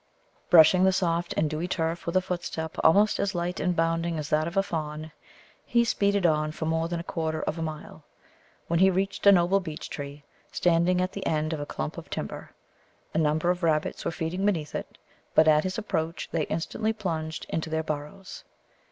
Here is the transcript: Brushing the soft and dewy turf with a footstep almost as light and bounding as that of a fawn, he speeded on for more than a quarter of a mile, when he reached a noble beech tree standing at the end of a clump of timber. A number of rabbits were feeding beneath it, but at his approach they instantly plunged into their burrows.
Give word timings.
Brushing 0.49 0.83
the 0.83 0.91
soft 0.91 1.31
and 1.37 1.47
dewy 1.47 1.67
turf 1.67 2.07
with 2.07 2.15
a 2.17 2.23
footstep 2.23 2.75
almost 2.83 3.19
as 3.19 3.35
light 3.35 3.59
and 3.59 3.75
bounding 3.75 4.17
as 4.17 4.29
that 4.29 4.47
of 4.47 4.57
a 4.57 4.63
fawn, 4.63 5.11
he 5.63 5.83
speeded 5.83 6.25
on 6.25 6.51
for 6.51 6.65
more 6.65 6.87
than 6.87 6.99
a 6.99 7.03
quarter 7.03 7.43
of 7.43 7.59
a 7.59 7.61
mile, 7.61 8.03
when 8.65 8.79
he 8.79 8.89
reached 8.89 9.27
a 9.27 9.31
noble 9.31 9.59
beech 9.59 9.91
tree 9.91 10.23
standing 10.51 11.01
at 11.01 11.11
the 11.11 11.23
end 11.27 11.53
of 11.53 11.59
a 11.59 11.67
clump 11.67 11.99
of 11.99 12.09
timber. 12.09 12.49
A 13.13 13.19
number 13.19 13.51
of 13.51 13.61
rabbits 13.61 14.03
were 14.03 14.09
feeding 14.09 14.43
beneath 14.43 14.73
it, 14.73 14.97
but 15.35 15.47
at 15.47 15.65
his 15.65 15.77
approach 15.77 16.27
they 16.31 16.45
instantly 16.45 16.93
plunged 16.93 17.45
into 17.49 17.69
their 17.69 17.83
burrows. 17.83 18.43